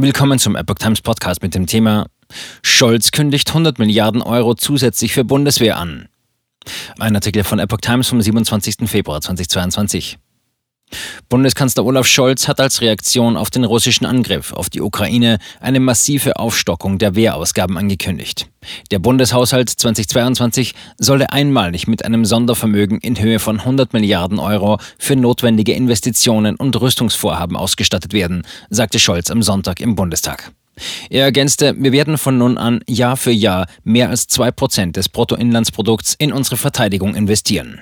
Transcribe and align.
Willkommen 0.00 0.38
zum 0.38 0.54
Epoch 0.54 0.76
Times 0.76 1.00
Podcast 1.00 1.42
mit 1.42 1.56
dem 1.56 1.66
Thema 1.66 2.06
Scholz 2.62 3.10
kündigt 3.10 3.48
100 3.48 3.80
Milliarden 3.80 4.22
Euro 4.22 4.54
zusätzlich 4.54 5.12
für 5.12 5.24
Bundeswehr 5.24 5.76
an. 5.76 6.08
Ein 7.00 7.16
Artikel 7.16 7.42
von 7.42 7.58
Epoch 7.58 7.78
Times 7.78 8.06
vom 8.06 8.22
27. 8.22 8.88
Februar 8.88 9.20
2022. 9.20 10.18
Bundeskanzler 11.28 11.84
Olaf 11.84 12.06
Scholz 12.06 12.48
hat 12.48 12.60
als 12.60 12.80
Reaktion 12.80 13.36
auf 13.36 13.50
den 13.50 13.64
russischen 13.64 14.06
Angriff 14.06 14.52
auf 14.52 14.70
die 14.70 14.80
Ukraine 14.80 15.38
eine 15.60 15.80
massive 15.80 16.36
Aufstockung 16.36 16.98
der 16.98 17.14
Wehrausgaben 17.14 17.76
angekündigt. 17.76 18.48
Der 18.90 18.98
Bundeshaushalt 18.98 19.68
2022 19.70 20.74
solle 20.98 21.30
einmalig 21.32 21.86
mit 21.86 22.04
einem 22.04 22.24
Sondervermögen 22.24 22.98
in 22.98 23.20
Höhe 23.20 23.38
von 23.38 23.60
100 23.60 23.92
Milliarden 23.92 24.38
Euro 24.38 24.78
für 24.98 25.16
notwendige 25.16 25.72
Investitionen 25.74 26.56
und 26.56 26.80
Rüstungsvorhaben 26.80 27.56
ausgestattet 27.56 28.12
werden, 28.12 28.42
sagte 28.70 28.98
Scholz 28.98 29.30
am 29.30 29.42
Sonntag 29.42 29.80
im 29.80 29.94
Bundestag. 29.94 30.52
Er 31.10 31.24
ergänzte, 31.24 31.74
wir 31.78 31.92
werden 31.92 32.18
von 32.18 32.38
nun 32.38 32.56
an 32.56 32.80
Jahr 32.86 33.16
für 33.16 33.32
Jahr 33.32 33.66
mehr 33.84 34.10
als 34.10 34.26
zwei 34.26 34.50
Prozent 34.50 34.96
des 34.96 35.08
Bruttoinlandsprodukts 35.08 36.14
in 36.18 36.32
unsere 36.32 36.56
Verteidigung 36.56 37.14
investieren. 37.14 37.76